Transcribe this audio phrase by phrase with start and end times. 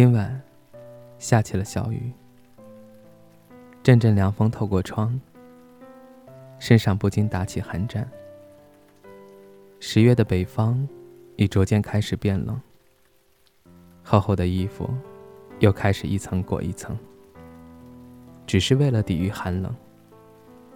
[0.00, 0.40] 今晚
[1.18, 2.10] 下起了小雨，
[3.82, 5.20] 阵阵凉风透过窗，
[6.58, 8.10] 身上不禁打起寒战。
[9.78, 10.88] 十月的北方
[11.36, 12.58] 已逐渐开始变冷，
[14.02, 14.88] 厚厚的衣服
[15.58, 16.96] 又开始一层裹一层，
[18.46, 19.76] 只是为了抵御寒冷。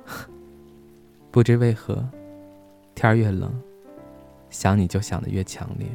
[1.32, 2.06] 不知为何，
[2.94, 3.50] 天越冷，
[4.50, 5.88] 想你就想得越强烈。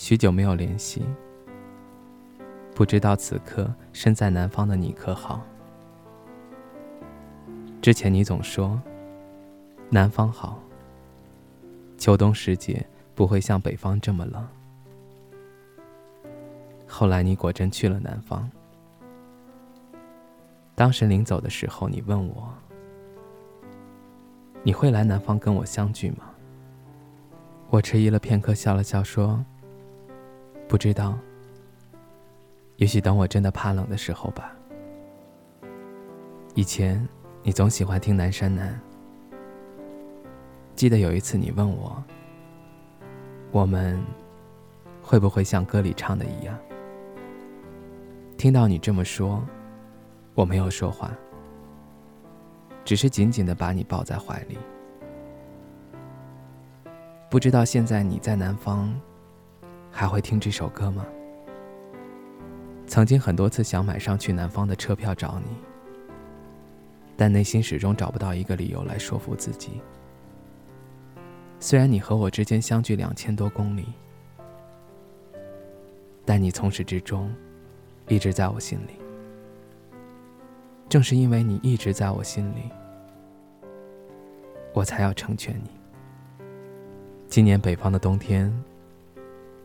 [0.00, 1.04] 许久没有联系，
[2.74, 5.44] 不知道此刻身在南方的你可好？
[7.82, 8.80] 之前你总说
[9.90, 10.58] 南方好，
[11.98, 12.82] 秋冬时节
[13.14, 14.48] 不会像北方这么冷。
[16.88, 18.50] 后来你果真去了南方，
[20.74, 22.48] 当时临走的时候，你问我
[24.62, 26.30] 你会来南方跟我相聚吗？
[27.68, 29.44] 我迟疑了片刻，笑了笑说。
[30.70, 31.18] 不知道，
[32.76, 34.54] 也许等我真的怕冷的时候吧。
[36.54, 37.04] 以前
[37.42, 38.80] 你总喜欢听《南山南》，
[40.76, 42.00] 记得有一次你问我，
[43.50, 44.00] 我们
[45.02, 46.56] 会不会像歌里唱的一样？
[48.38, 49.44] 听到你这么说，
[50.34, 51.10] 我没有说话，
[52.84, 54.56] 只是紧紧的把你抱在怀里。
[57.28, 58.88] 不知道现在你在南方。
[59.90, 61.06] 还会听这首歌吗？
[62.86, 65.56] 曾经很多次想买上去南方的车票找你，
[67.16, 69.80] 但内心始终找不到一个理由来说服自己。
[71.60, 73.92] 虽然你和我之间相距两千多公里，
[76.24, 77.32] 但你从始至终
[78.08, 78.94] 一直在我心里。
[80.88, 82.70] 正是因为你一直在我心里，
[84.72, 85.70] 我才要成全你。
[87.28, 88.50] 今年北方的冬天。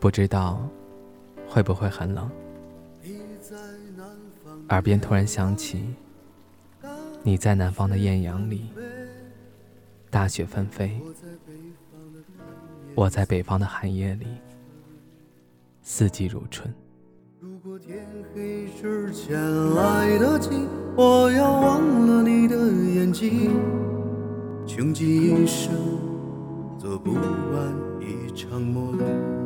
[0.06, 0.60] 不知道
[1.48, 2.30] 会不会很冷，
[4.68, 5.84] 耳边突然响起
[7.24, 8.70] 你在南方的艳阳里，
[10.08, 10.96] 大雪纷飞，
[12.94, 14.28] 我在北方的寒夜里，
[15.82, 16.72] 四季如春。
[17.40, 19.36] 如果天黑之前
[19.74, 20.50] 来得及，
[20.96, 22.54] 我要忘了你的
[22.94, 23.60] 眼睛，
[24.68, 25.74] 穷极一生
[26.78, 29.45] 做不完一场梦。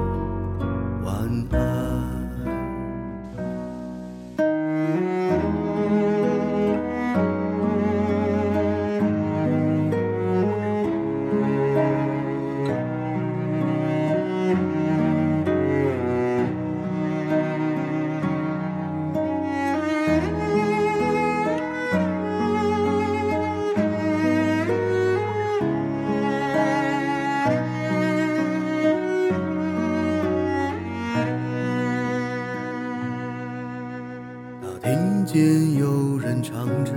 [34.83, 36.91] 听见有人唱着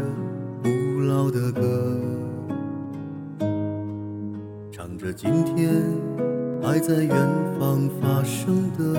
[0.62, 2.00] 古老的歌，
[4.72, 5.70] 唱着今天
[6.60, 7.14] 还在远
[7.56, 8.98] 方发生的，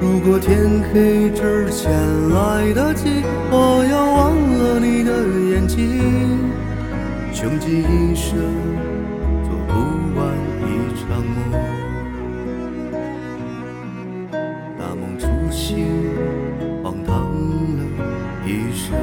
[0.00, 1.90] 如果天黑之前
[2.30, 5.10] 来得及，我要忘了你的
[5.50, 6.38] 眼睛，
[7.34, 8.38] 穷极一生
[9.42, 9.72] 做不
[10.16, 10.20] 完
[10.62, 10.66] 一
[11.00, 11.36] 场梦。
[14.78, 15.84] 大梦初醒，
[16.84, 17.82] 荒唐了
[18.46, 18.94] 一生。